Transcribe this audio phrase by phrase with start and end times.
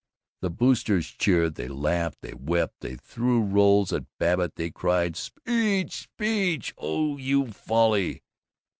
[0.39, 5.93] The Boosters cheered, they laughed, they wept, they threw rolls at Babbitt, they cried, "Speech,
[5.95, 6.73] speech!
[6.79, 8.23] Oh you Folly!"